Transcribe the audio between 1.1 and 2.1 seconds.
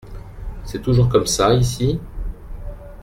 ça ici?